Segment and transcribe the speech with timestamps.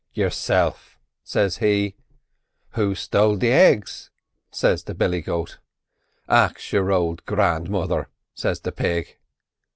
[0.15, 1.93] "'Yourself,' says him.
[2.71, 4.09] "'Who stole the eggs?'
[4.49, 5.59] says the billy goat.
[6.27, 9.17] "'Ax your ould grandmother!' says the pig.